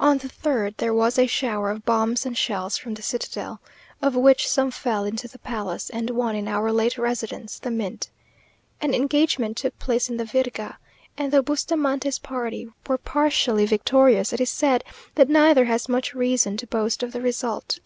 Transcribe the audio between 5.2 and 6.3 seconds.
the palace, and